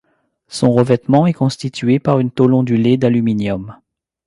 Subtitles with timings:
[0.47, 3.75] Son revêtement est constitué par une tôle ondulée d'aluminium.